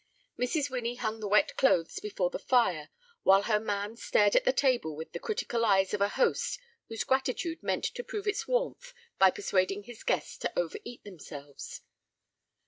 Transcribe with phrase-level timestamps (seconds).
[0.39, 0.71] Mrs.
[0.71, 2.89] Winnie hung the wet clothes before the fire,
[3.21, 7.03] while her man stared at the table with the critical eyes of a host whose
[7.03, 11.81] gratitude meant to prove its warmth by persuading his guests to overeat themselves.